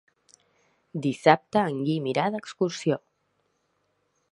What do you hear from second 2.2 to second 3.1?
d'excursió.